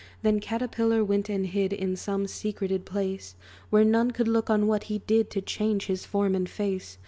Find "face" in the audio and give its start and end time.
6.49-6.97